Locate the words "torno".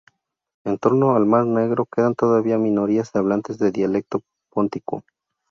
0.79-1.11